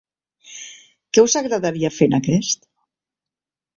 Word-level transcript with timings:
Què 1.17 1.25
us 1.27 1.37
agradaria 1.43 1.93
fer 1.99 2.09
en 2.13 2.19
aquest.? 2.21 2.67